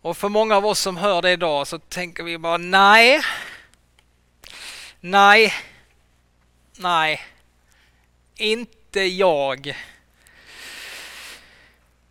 Och 0.00 0.16
för 0.16 0.28
många 0.28 0.56
av 0.56 0.66
oss 0.66 0.80
som 0.80 0.96
hör 0.96 1.22
det 1.22 1.30
idag 1.30 1.66
så 1.66 1.78
tänker 1.78 2.22
vi 2.22 2.38
bara 2.38 2.56
nej, 2.56 3.22
Nej. 5.00 5.54
Nej. 6.76 7.26
Inte 8.36 9.00
jag. 9.00 9.76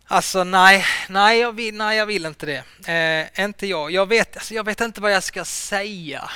Alltså 0.04 0.44
nej, 0.44 0.84
nej 1.08 1.38
jag 1.38 1.52
vill, 1.52 1.74
nej, 1.74 1.98
jag 1.98 2.06
vill 2.06 2.26
inte 2.26 2.46
det. 2.46 2.90
Eh, 2.92 3.44
inte 3.44 3.66
jag. 3.66 3.90
Jag 3.90 4.06
vet, 4.06 4.36
alltså, 4.36 4.54
jag 4.54 4.64
vet 4.64 4.80
inte 4.80 5.00
vad 5.00 5.12
jag 5.12 5.22
ska 5.22 5.44
säga. 5.44 6.30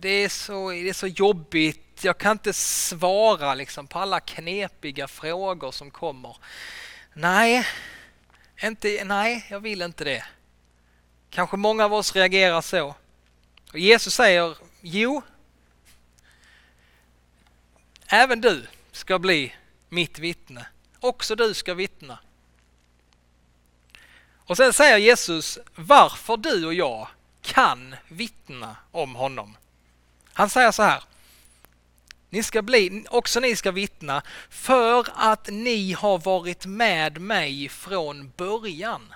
Det 0.00 0.08
är, 0.08 0.28
så, 0.28 0.70
det 0.70 0.88
är 0.88 0.92
så 0.92 1.06
jobbigt. 1.06 2.04
Jag 2.04 2.18
kan 2.18 2.32
inte 2.32 2.52
svara 2.52 3.54
liksom, 3.54 3.86
på 3.86 3.98
alla 3.98 4.20
knepiga 4.20 5.08
frågor 5.08 5.70
som 5.70 5.90
kommer. 5.90 6.36
Nej, 7.14 7.66
inte, 8.62 9.04
nej, 9.04 9.46
jag 9.50 9.60
vill 9.60 9.82
inte 9.82 10.04
det. 10.04 10.24
Kanske 11.30 11.56
många 11.56 11.84
av 11.84 11.94
oss 11.94 12.16
reagerar 12.16 12.60
så. 12.60 12.94
Och 13.72 13.78
Jesus 13.78 14.14
säger, 14.14 14.56
jo, 14.80 15.22
Även 18.10 18.40
du 18.40 18.66
ska 18.92 19.18
bli 19.18 19.54
mitt 19.88 20.18
vittne. 20.18 20.66
Också 21.00 21.34
du 21.34 21.54
ska 21.54 21.74
vittna. 21.74 22.18
Och 24.36 24.56
sen 24.56 24.72
säger 24.72 24.96
Jesus 24.96 25.58
varför 25.74 26.36
du 26.36 26.66
och 26.66 26.74
jag 26.74 27.08
kan 27.42 27.96
vittna 28.08 28.76
om 28.90 29.14
honom. 29.14 29.56
Han 30.38 30.50
säger 30.50 30.72
så 30.72 30.82
här. 30.82 31.02
Ni 32.30 32.42
ska 32.42 32.62
bli, 32.62 33.04
också 33.10 33.40
ni 33.40 33.56
ska 33.56 33.70
vittna 33.70 34.22
för 34.50 35.06
att 35.14 35.48
ni 35.48 35.92
har 35.92 36.18
varit 36.18 36.66
med 36.66 37.20
mig 37.20 37.68
från 37.68 38.32
början. 38.36 39.14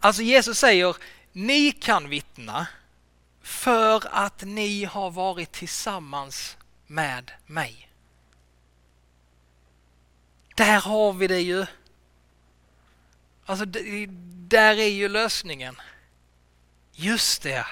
Alltså 0.00 0.22
Jesus 0.22 0.58
säger, 0.58 0.96
ni 1.32 1.72
kan 1.72 2.08
vittna 2.08 2.66
för 3.42 4.02
att 4.10 4.42
ni 4.42 4.84
har 4.84 5.10
varit 5.10 5.52
tillsammans 5.52 6.56
med 6.86 7.32
mig. 7.46 7.90
Där 10.54 10.80
har 10.80 11.12
vi 11.12 11.26
det 11.26 11.40
ju. 11.40 11.66
Alltså, 13.44 13.64
där 13.64 14.78
är 14.78 14.88
ju 14.88 15.08
lösningen. 15.08 15.76
Just 16.92 17.42
det. 17.42 17.66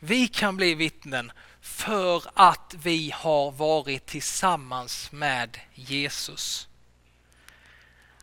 Vi 0.00 0.28
kan 0.28 0.56
bli 0.56 0.74
vittnen 0.74 1.32
för 1.60 2.22
att 2.34 2.74
vi 2.82 3.10
har 3.14 3.50
varit 3.50 4.06
tillsammans 4.06 5.12
med 5.12 5.58
Jesus. 5.74 6.68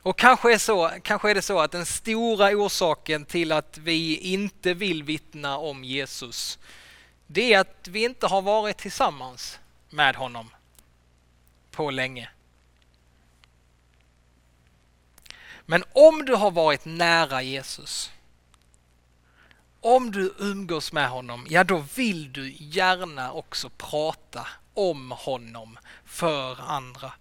Och 0.01 0.17
kanske 0.17 0.53
är, 0.53 0.57
så, 0.57 0.91
kanske 1.03 1.29
är 1.29 1.35
det 1.35 1.41
så 1.41 1.59
att 1.59 1.71
den 1.71 1.85
stora 1.85 2.49
orsaken 2.49 3.25
till 3.25 3.51
att 3.51 3.77
vi 3.77 4.17
inte 4.17 4.73
vill 4.73 5.03
vittna 5.03 5.57
om 5.57 5.83
Jesus, 5.83 6.59
det 7.27 7.53
är 7.53 7.59
att 7.59 7.87
vi 7.87 8.03
inte 8.03 8.27
har 8.27 8.41
varit 8.41 8.77
tillsammans 8.77 9.59
med 9.89 10.15
honom 10.15 10.49
på 11.71 11.91
länge. 11.91 12.29
Men 15.65 15.83
om 15.93 16.25
du 16.25 16.35
har 16.35 16.51
varit 16.51 16.85
nära 16.85 17.41
Jesus, 17.41 18.11
om 19.81 20.11
du 20.11 20.33
umgås 20.37 20.91
med 20.91 21.09
honom, 21.09 21.47
ja 21.49 21.63
då 21.63 21.83
vill 21.95 22.33
du 22.33 22.55
gärna 22.59 23.31
också 23.31 23.69
prata 23.69 24.47
om 24.73 25.11
honom 25.11 25.77
för 26.05 26.61
andra. 26.61 27.11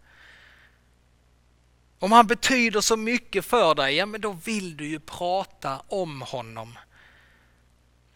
Om 1.99 2.13
han 2.13 2.27
betyder 2.27 2.81
så 2.81 2.97
mycket 2.97 3.45
för 3.45 3.75
dig, 3.75 3.95
ja 3.95 4.07
men 4.07 4.21
då 4.21 4.33
vill 4.33 4.77
du 4.77 4.89
ju 4.89 5.01
prata 5.01 5.83
om 5.89 6.23
honom. 6.23 6.79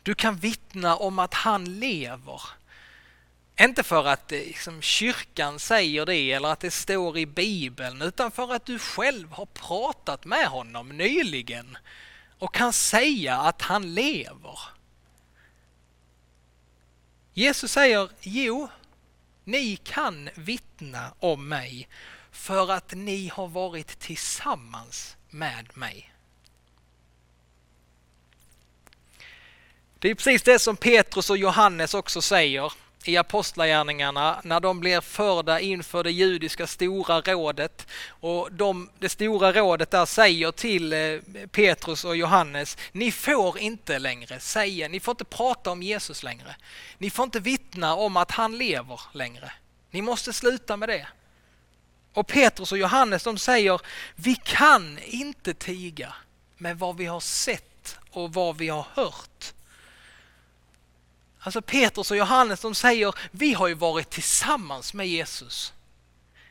Du 0.03 0.15
kan 0.15 0.37
vittna 0.37 0.97
om 0.97 1.19
att 1.19 1.35
han 1.35 1.81
lever. 1.81 2.43
Inte 3.61 3.83
för 3.83 4.05
att 4.07 4.33
eh, 4.33 4.39
liksom, 4.39 4.83
kyrkan 4.83 5.59
säger 5.59 6.07
det 6.07 6.33
eller 6.33 6.49
att 6.49 6.61
det 6.61 6.71
står 6.71 7.19
i 7.19 7.27
Bibeln 7.27 8.03
utan 8.03 8.31
för 8.31 8.55
att 8.55 8.67
du 8.67 8.79
själv 8.79 9.33
har 9.33 9.47
pratat 9.47 10.25
med 10.25 10.47
honom 10.47 10.89
nyligen 10.89 11.79
och 12.41 12.55
kan 12.55 12.73
säga 12.73 13.37
att 13.37 13.63
han 13.63 13.95
lever. 13.95 14.59
Jesus 17.33 17.73
säger, 17.73 18.11
jo, 18.21 18.69
ni 19.45 19.77
kan 19.77 20.31
vittna 20.35 21.15
om 21.19 21.49
mig 21.49 21.89
för 22.31 22.71
att 22.71 22.93
ni 22.95 23.29
har 23.29 23.49
varit 23.49 23.99
tillsammans 23.99 25.17
med 25.31 25.77
mig. 25.77 26.13
Det 29.99 30.11
är 30.11 30.15
precis 30.15 30.43
det 30.43 30.59
som 30.59 30.77
Petrus 30.77 31.31
och 31.31 31.37
Johannes 31.37 31.95
också 31.95 32.23
säger 32.23 32.73
i 33.05 33.17
Apostlagärningarna 33.17 34.41
när 34.45 34.61
de 34.61 34.81
blir 34.81 35.01
förda 35.01 35.61
inför 35.61 36.05
det 36.05 36.11
judiska 36.11 36.67
stora 36.67 37.21
rådet 37.21 37.87
och 38.09 38.53
de, 38.53 38.91
det 38.99 39.09
stora 39.09 39.53
rådet 39.53 39.91
där 39.91 40.07
säger 40.07 40.53
till 40.53 40.93
eh, 40.93 41.47
Petrus 41.51 42.05
och 42.05 42.17
Johannes, 42.17 42.77
ni 42.93 43.13
får 43.13 43.59
inte 43.59 43.99
längre 43.99 44.41
säga, 44.41 44.89
ni 44.89 45.01
får 45.01 45.13
inte 45.13 45.25
prata 45.25 45.71
om 45.71 45.83
Jesus 45.83 46.23
längre. 46.23 46.57
Ni 46.99 47.11
får 47.11 47.25
inte 47.25 47.41
vittna 47.41 47.95
om 47.95 48.17
att 48.17 48.31
han 48.31 48.59
lever 48.59 49.01
längre. 49.13 49.53
Ni 49.91 50.03
måste 50.03 50.33
sluta 50.33 50.77
med 50.77 50.89
det. 50.89 51.07
Och 52.13 52.27
Petrus 52.27 52.73
och 52.73 52.79
Johannes 52.79 53.23
de 53.23 53.39
säger, 53.39 53.81
vi 54.15 54.35
kan 54.35 54.99
inte 54.99 55.55
tiga 55.55 56.15
med 56.57 56.79
vad 56.79 56.97
vi 56.97 57.07
har 57.07 57.21
sett 57.21 57.99
och 58.11 58.35
vad 58.35 58.57
vi 58.57 58.69
har 58.69 58.87
hört. 58.95 59.53
Alltså 61.41 61.63
Petrus 61.63 62.11
och 62.11 62.17
Johannes 62.17 62.61
de 62.61 62.75
säger, 62.75 63.15
vi 63.31 63.53
har 63.53 63.69
ju 63.69 63.75
varit 63.75 64.11
tillsammans 64.11 64.95
med 64.95 65.09
Jesus 65.09 65.73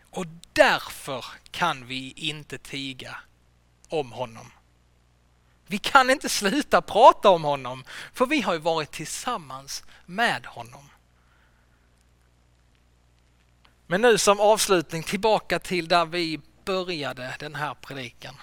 och 0.10 0.26
därför 0.54 1.26
kan 1.52 1.88
vi 1.88 2.14
inte 2.16 2.58
tiga 2.58 3.18
om 3.90 4.12
honom. 4.12 4.52
Vi 5.68 5.78
kan 5.78 6.10
inte 6.10 6.30
sluta 6.30 6.82
prata 6.82 7.30
om 7.30 7.44
honom 7.44 7.84
för 8.14 8.26
vi 8.26 8.42
har 8.42 8.54
ju 8.54 8.60
varit 8.60 8.92
tillsammans 8.92 9.84
med 10.06 10.46
honom. 10.46 10.90
Men 13.88 14.02
nu 14.02 14.18
som 14.18 14.40
avslutning 14.40 15.04
tillbaka 15.04 15.60
till 15.60 15.88
där 15.88 16.06
vi 16.06 16.40
började 16.66 17.36
den 17.40 17.56
här 17.56 17.74
predikan. 17.74 18.36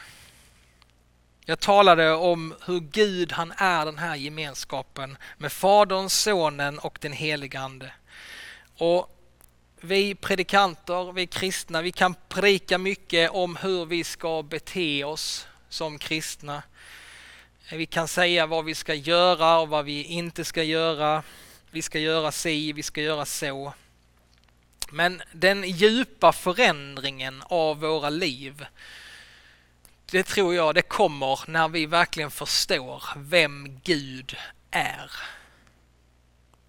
Jag 1.48 1.60
talade 1.60 2.12
om 2.12 2.54
hur 2.66 2.80
Gud 2.80 3.32
han 3.32 3.52
är 3.56 3.84
den 3.84 3.98
här 3.98 4.16
gemenskapen 4.16 5.16
med 5.38 5.52
Fadern, 5.52 6.08
Sonen 6.08 6.78
och 6.78 6.98
den 7.00 7.12
helige 7.12 7.60
Ande. 7.60 7.92
Och 8.76 9.10
vi 9.80 10.14
predikanter, 10.14 11.12
vi 11.12 11.26
kristna, 11.26 11.82
vi 11.82 11.92
kan 11.92 12.14
predika 12.28 12.78
mycket 12.78 13.30
om 13.30 13.56
hur 13.56 13.86
vi 13.86 14.04
ska 14.04 14.42
bete 14.42 15.04
oss 15.04 15.46
som 15.68 15.98
kristna. 15.98 16.62
Vi 17.72 17.86
kan 17.86 18.08
säga 18.08 18.46
vad 18.46 18.64
vi 18.64 18.74
ska 18.74 18.94
göra 18.94 19.58
och 19.58 19.68
vad 19.68 19.84
vi 19.84 20.02
inte 20.02 20.44
ska 20.44 20.62
göra. 20.62 21.22
Vi 21.70 21.82
ska 21.82 21.98
göra 21.98 22.32
si, 22.32 22.72
vi 22.72 22.82
ska 22.82 23.02
göra 23.02 23.24
så. 23.24 23.72
Men 24.90 25.22
den 25.32 25.64
djupa 25.64 26.32
förändringen 26.32 27.42
av 27.46 27.80
våra 27.80 28.10
liv 28.10 28.66
det 30.10 30.22
tror 30.22 30.54
jag 30.54 30.74
det 30.74 30.82
kommer 30.82 31.40
när 31.46 31.68
vi 31.68 31.86
verkligen 31.86 32.30
förstår 32.30 33.02
vem 33.16 33.80
Gud 33.84 34.36
är. 34.70 35.10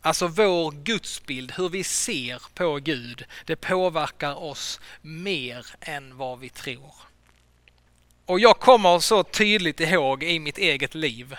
Alltså 0.02 0.28
vår 0.28 0.72
gudsbild, 0.72 1.52
hur 1.52 1.70
vi 1.70 1.84
ser 1.84 2.42
på 2.54 2.76
Gud, 2.76 3.26
det 3.46 3.56
påverkar 3.56 4.44
oss 4.44 4.80
mer 5.02 5.66
än 5.82 6.18
vad 6.18 6.40
vi 6.40 6.50
tror. 6.50 6.94
Och 8.26 8.40
jag 8.40 8.60
kommer 8.60 9.00
så 9.00 9.24
tydligt 9.24 9.80
ihåg 9.80 10.24
i 10.24 10.40
mitt 10.40 10.58
eget 10.58 10.96
liv 10.96 11.36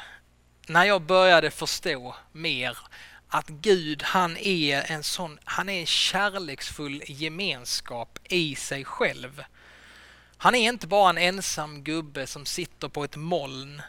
när 0.69 0.85
jag 0.85 1.03
började 1.03 1.51
förstå 1.51 2.17
mer 2.33 2.79
att 3.29 3.49
Gud 3.49 4.03
han 4.03 4.37
är 4.37 4.91
en 4.91 5.03
sån, 5.03 5.39
han 5.45 5.69
är 5.69 5.81
en 5.81 5.87
kärleksfull 5.87 7.03
gemenskap 7.07 8.19
i 8.25 8.55
sig 8.55 8.85
själv. 8.85 9.43
Han 10.39 10.55
är 10.55 10.69
inte 10.69 10.87
bara 10.87 11.11
en 11.11 11.19
ensam 11.19 11.85
gubbe 11.85 12.27
som 12.27 12.47
sitter 12.47 12.89
på 12.89 13.05
ett 13.05 13.17
moln. 13.17 13.83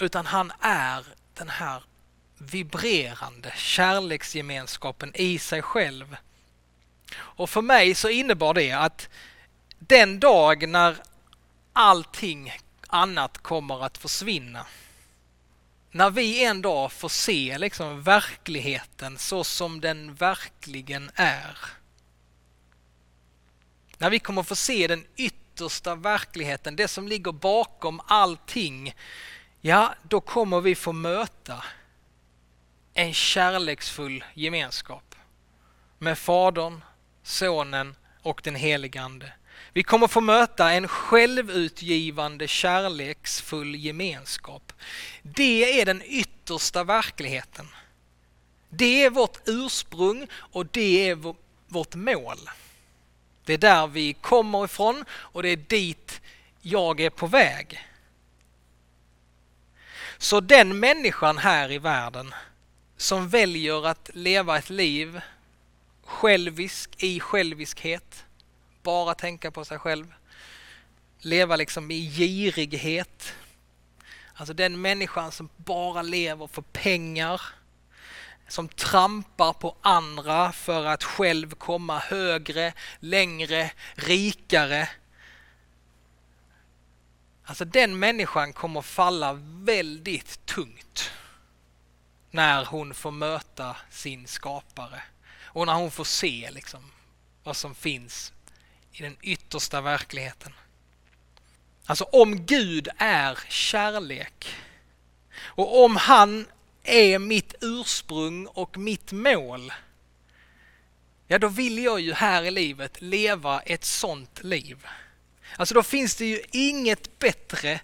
Utan 0.00 0.26
han 0.26 0.52
är 0.60 1.04
den 1.34 1.48
här 1.48 1.82
vibrerande 2.38 3.52
kärleksgemenskapen 3.56 5.12
i 5.14 5.38
sig 5.38 5.62
själv. 5.62 6.16
Och 7.16 7.50
för 7.50 7.62
mig 7.62 7.94
så 7.94 8.08
innebar 8.08 8.54
det 8.54 8.72
att 8.72 9.08
den 9.78 10.20
dag 10.20 10.68
när 10.68 10.96
allting 11.72 12.52
annat 12.86 13.38
kommer 13.38 13.84
att 13.84 13.98
försvinna. 13.98 14.66
När 15.90 16.10
vi 16.10 16.44
en 16.44 16.62
dag 16.62 16.92
får 16.92 17.08
se 17.08 17.58
liksom 17.58 18.02
verkligheten 18.02 19.18
så 19.18 19.44
som 19.44 19.80
den 19.80 20.14
verkligen 20.14 21.10
är 21.14 21.77
när 23.98 24.10
vi 24.10 24.18
kommer 24.18 24.42
få 24.42 24.56
se 24.56 24.86
den 24.86 25.04
yttersta 25.16 25.94
verkligheten, 25.94 26.76
det 26.76 26.88
som 26.88 27.08
ligger 27.08 27.32
bakom 27.32 28.00
allting, 28.06 28.94
ja, 29.60 29.94
då 30.02 30.20
kommer 30.20 30.60
vi 30.60 30.74
få 30.74 30.92
möta 30.92 31.64
en 32.94 33.14
kärleksfull 33.14 34.24
gemenskap 34.34 35.14
med 35.98 36.18
Fadern, 36.18 36.80
Sonen 37.22 37.94
och 38.22 38.40
den 38.44 38.54
helige 38.54 39.02
Ande. 39.02 39.32
Vi 39.72 39.82
kommer 39.82 40.06
få 40.06 40.20
möta 40.20 40.72
en 40.72 40.88
självutgivande 40.88 42.48
kärleksfull 42.48 43.74
gemenskap. 43.74 44.72
Det 45.22 45.80
är 45.80 45.86
den 45.86 46.02
yttersta 46.04 46.84
verkligheten. 46.84 47.68
Det 48.68 49.04
är 49.04 49.10
vårt 49.10 49.38
ursprung 49.46 50.26
och 50.32 50.66
det 50.66 51.08
är 51.08 51.34
vårt 51.68 51.94
mål. 51.94 52.38
Det 53.48 53.54
är 53.54 53.58
där 53.58 53.86
vi 53.86 54.12
kommer 54.12 54.64
ifrån 54.64 55.04
och 55.10 55.42
det 55.42 55.48
är 55.48 55.56
dit 55.56 56.20
jag 56.60 57.00
är 57.00 57.10
på 57.10 57.26
väg. 57.26 57.88
Så 60.18 60.40
den 60.40 60.80
människan 60.80 61.38
här 61.38 61.72
i 61.72 61.78
världen 61.78 62.34
som 62.96 63.28
väljer 63.28 63.86
att 63.86 64.10
leva 64.14 64.58
ett 64.58 64.70
liv 64.70 65.20
självisk 66.04 67.02
i 67.02 67.20
själviskhet, 67.20 68.24
bara 68.82 69.14
tänka 69.14 69.50
på 69.50 69.64
sig 69.64 69.78
själv, 69.78 70.14
leva 71.18 71.56
liksom 71.56 71.90
i 71.90 72.10
girighet. 72.10 73.34
Alltså 74.34 74.54
den 74.54 74.80
människan 74.80 75.32
som 75.32 75.48
bara 75.56 76.02
lever 76.02 76.46
för 76.46 76.62
pengar, 76.62 77.40
som 78.48 78.68
trampar 78.68 79.52
på 79.52 79.76
andra 79.82 80.52
för 80.52 80.84
att 80.84 81.04
själv 81.04 81.54
komma 81.54 81.98
högre, 81.98 82.72
längre, 83.00 83.70
rikare. 83.94 84.88
Alltså 87.44 87.64
den 87.64 87.98
människan 87.98 88.52
kommer 88.52 88.82
falla 88.82 89.32
väldigt 89.42 90.46
tungt 90.46 91.10
när 92.30 92.64
hon 92.64 92.94
får 92.94 93.10
möta 93.10 93.76
sin 93.90 94.26
skapare 94.26 95.02
och 95.42 95.66
när 95.66 95.74
hon 95.74 95.90
får 95.90 96.04
se 96.04 96.50
liksom 96.50 96.90
vad 97.44 97.56
som 97.56 97.74
finns 97.74 98.32
i 98.92 99.02
den 99.02 99.16
yttersta 99.22 99.80
verkligheten. 99.80 100.52
Alltså 101.86 102.04
om 102.04 102.46
Gud 102.46 102.88
är 102.98 103.38
kärlek 103.48 104.56
och 105.40 105.84
om 105.84 105.96
han 105.96 106.46
är 106.88 107.18
mitt 107.18 107.54
ursprung 107.60 108.46
och 108.46 108.78
mitt 108.78 109.12
mål, 109.12 109.72
ja 111.26 111.38
då 111.38 111.48
vill 111.48 111.78
jag 111.78 112.00
ju 112.00 112.12
här 112.12 112.42
i 112.42 112.50
livet 112.50 113.02
leva 113.02 113.60
ett 113.60 113.84
sånt 113.84 114.44
liv. 114.44 114.86
Alltså 115.56 115.74
då 115.74 115.82
finns 115.82 116.16
det 116.16 116.26
ju 116.26 116.42
inget 116.50 117.18
bättre 117.18 117.80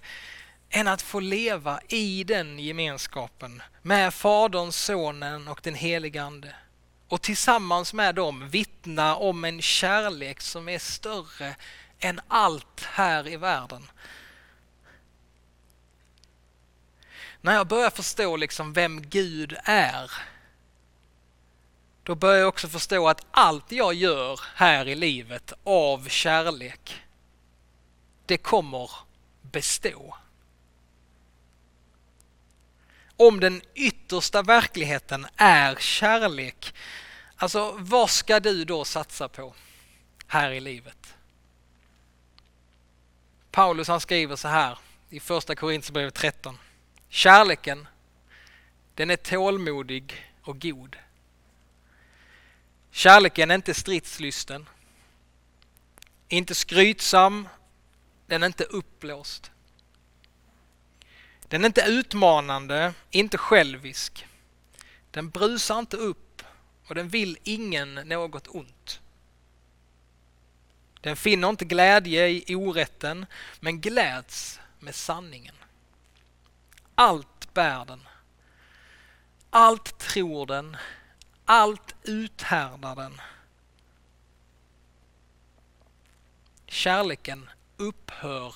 än 0.71 0.88
att 0.88 1.03
få 1.03 1.21
leva 1.21 1.81
i 1.88 2.25
den 2.25 2.59
gemenskapen 2.59 3.62
med 3.83 4.14
Fadern, 4.14 4.73
Sonen 4.73 5.49
och 5.49 5.61
den 5.62 5.75
helige 5.75 6.23
Ande. 6.23 6.55
Och 7.09 7.23
tillsammans 7.23 7.93
med 7.93 8.14
dem 8.14 8.49
vittna 8.49 9.17
om 9.17 9.45
en 9.45 9.62
kärlek 9.62 10.40
som 10.40 10.69
är 10.69 10.79
större 10.79 11.57
än 11.99 12.21
allt 12.29 12.81
här 12.85 13.29
i 13.29 13.37
världen. 13.37 13.87
När 17.44 17.54
jag 17.54 17.66
börjar 17.66 17.90
förstå 17.90 18.37
liksom 18.37 18.72
vem 18.72 19.02
Gud 19.02 19.57
är, 19.64 20.12
då 22.02 22.14
börjar 22.14 22.38
jag 22.38 22.48
också 22.48 22.68
förstå 22.68 23.09
att 23.09 23.26
allt 23.30 23.72
jag 23.72 23.94
gör 23.94 24.40
här 24.54 24.88
i 24.88 24.94
livet 24.94 25.52
av 25.64 26.09
kärlek, 26.09 27.02
det 28.26 28.37
kommer 28.37 28.90
bestå. 29.42 30.16
Om 33.16 33.40
den 33.40 33.62
yttersta 33.74 34.42
verkligheten 34.42 35.26
är 35.37 35.74
kärlek, 35.74 36.74
alltså 37.37 37.74
vad 37.78 38.11
ska 38.11 38.40
du 38.40 38.64
då 38.64 38.85
satsa 38.85 39.28
på 39.28 39.54
här 40.26 40.50
i 40.50 40.61
livet? 40.61 41.14
Paulus 43.50 43.88
han 43.88 44.00
skriver 44.00 44.37
så 44.37 44.48
här 44.48 44.78
i 45.11 45.20
första 45.20 45.54
Korinthierbrevet 45.54 46.14
13. 46.14 46.59
Kärleken, 47.14 47.87
den 48.94 49.11
är 49.11 49.16
tålmodig 49.16 50.33
och 50.42 50.61
god. 50.61 50.96
Kärleken 52.90 53.50
är 53.50 53.55
inte 53.55 53.74
stridslysten, 53.74 54.68
inte 56.29 56.55
skrytsam, 56.55 57.48
den 58.27 58.42
är 58.42 58.46
inte 58.46 58.64
uppblåst. 58.64 59.50
Den 61.48 61.64
är 61.64 61.66
inte 61.66 61.85
utmanande, 61.87 62.94
inte 63.11 63.38
självisk. 63.38 64.27
Den 65.11 65.31
brusar 65.31 65.79
inte 65.79 65.96
upp 65.96 66.42
och 66.87 66.94
den 66.94 67.09
vill 67.09 67.38
ingen 67.42 67.94
något 67.94 68.48
ont. 68.48 69.00
Den 71.00 71.16
finner 71.16 71.48
inte 71.48 71.64
glädje 71.64 72.29
i 72.29 72.55
orätten, 72.55 73.27
men 73.61 73.81
gläds 73.81 74.61
med 74.79 74.94
sanningen. 74.94 75.55
Allt 76.94 77.54
bär 77.54 77.85
den. 77.85 78.09
Allt 79.50 79.98
tror 79.98 80.46
den. 80.46 80.76
Allt 81.44 81.94
uthärdar 82.02 82.96
den. 82.96 83.20
Kärleken 86.66 87.50
upphör 87.76 88.54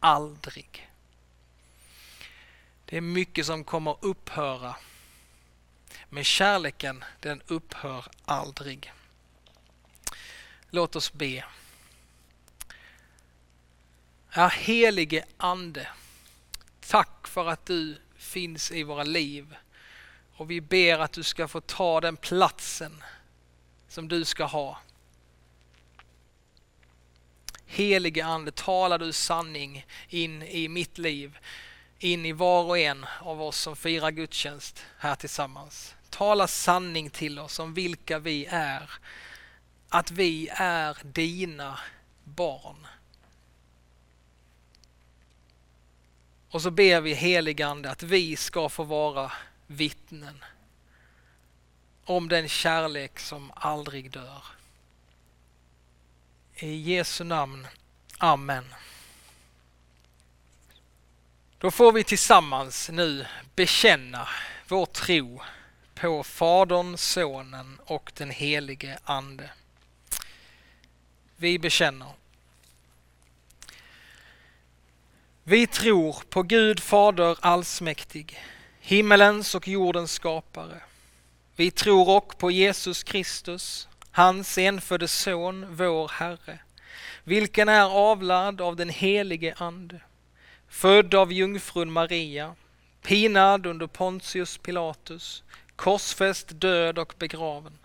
aldrig. 0.00 0.90
Det 2.84 2.96
är 2.96 3.00
mycket 3.00 3.46
som 3.46 3.64
kommer 3.64 3.96
upphöra. 4.00 4.76
Men 6.08 6.24
kärleken 6.24 7.04
den 7.20 7.42
upphör 7.46 8.04
aldrig. 8.24 8.92
Låt 10.70 10.96
oss 10.96 11.12
be. 11.12 11.44
Ja, 14.34 14.48
helige 14.48 15.24
Ande, 15.36 15.88
tack 16.88 17.28
för 17.28 17.46
att 17.46 17.66
du 17.66 17.98
finns 18.16 18.70
i 18.70 18.82
våra 18.82 19.02
liv. 19.02 19.56
Och 20.36 20.50
vi 20.50 20.60
ber 20.60 20.98
att 20.98 21.12
du 21.12 21.22
ska 21.22 21.48
få 21.48 21.60
ta 21.60 22.00
den 22.00 22.16
platsen 22.16 23.04
som 23.88 24.08
du 24.08 24.24
ska 24.24 24.44
ha. 24.44 24.78
Helige 27.66 28.24
Ande, 28.24 28.50
talar 28.50 28.98
du 28.98 29.12
sanning 29.12 29.86
in 30.08 30.42
i 30.42 30.68
mitt 30.68 30.98
liv, 30.98 31.38
in 31.98 32.26
i 32.26 32.32
var 32.32 32.64
och 32.64 32.78
en 32.78 33.06
av 33.20 33.42
oss 33.42 33.58
som 33.58 33.76
firar 33.76 34.10
gudstjänst 34.10 34.84
här 34.98 35.14
tillsammans. 35.14 35.94
Tala 36.10 36.46
sanning 36.46 37.10
till 37.10 37.38
oss 37.38 37.58
om 37.58 37.74
vilka 37.74 38.18
vi 38.18 38.46
är, 38.50 38.90
att 39.88 40.10
vi 40.10 40.48
är 40.52 40.96
dina 41.02 41.78
barn. 42.24 42.86
Och 46.50 46.62
så 46.62 46.70
ber 46.70 47.00
vi 47.00 47.14
heligande 47.14 47.90
att 47.90 48.02
vi 48.02 48.36
ska 48.36 48.68
få 48.68 48.84
vara 48.84 49.32
vittnen 49.66 50.44
om 52.04 52.28
den 52.28 52.48
kärlek 52.48 53.18
som 53.18 53.52
aldrig 53.54 54.10
dör. 54.10 54.42
I 56.54 56.74
Jesu 56.74 57.24
namn. 57.24 57.66
Amen. 58.18 58.74
Då 61.58 61.70
får 61.70 61.92
vi 61.92 62.04
tillsammans 62.04 62.88
nu 62.92 63.26
bekänna 63.54 64.28
vår 64.68 64.86
tro 64.86 65.42
på 65.94 66.22
Fadern, 66.22 66.96
Sonen 66.96 67.78
och 67.84 68.12
den 68.14 68.30
helige 68.30 68.98
Ande. 69.04 69.50
Vi 71.36 71.58
bekänner. 71.58 72.12
Vi 75.50 75.66
tror 75.66 76.16
på 76.30 76.42
Gud 76.42 76.80
Fader 76.80 77.36
allsmäktig, 77.40 78.38
himmelens 78.80 79.54
och 79.54 79.68
jordens 79.68 80.12
skapare. 80.12 80.80
Vi 81.56 81.70
tror 81.70 82.08
också 82.08 82.38
på 82.38 82.50
Jesus 82.50 83.02
Kristus, 83.02 83.88
hans 84.10 84.58
enfödde 84.58 85.08
Son, 85.08 85.66
vår 85.70 86.08
Herre, 86.08 86.58
vilken 87.24 87.68
är 87.68 87.84
avlad 87.84 88.60
av 88.60 88.76
den 88.76 88.88
helige 88.88 89.54
Ande, 89.58 90.00
född 90.68 91.14
av 91.14 91.32
jungfrun 91.32 91.92
Maria, 91.92 92.54
pinad 93.02 93.66
under 93.66 93.86
Pontius 93.86 94.58
Pilatus, 94.58 95.42
korsfäst, 95.76 96.60
död 96.60 96.98
och 96.98 97.14
begraven, 97.18 97.78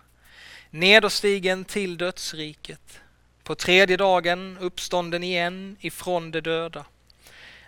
nederstigen 0.70 1.64
till 1.64 1.98
dödsriket, 1.98 3.00
på 3.42 3.54
tredje 3.54 3.96
dagen 3.96 4.58
uppstånden 4.60 5.22
igen 5.22 5.76
ifrån 5.80 6.30
de 6.30 6.40
döda, 6.40 6.84